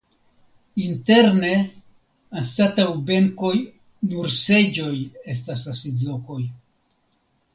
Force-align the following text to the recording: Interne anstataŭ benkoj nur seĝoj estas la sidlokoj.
Interne 0.83 1.51
anstataŭ 2.39 2.87
benkoj 3.11 3.53
nur 4.13 4.33
seĝoj 4.39 4.93
estas 5.35 5.63
la 5.69 5.75
sidlokoj. 5.83 6.41